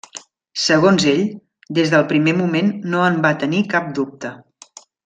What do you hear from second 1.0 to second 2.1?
ell, des del